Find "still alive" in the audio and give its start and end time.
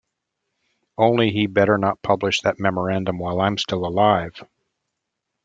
3.59-4.33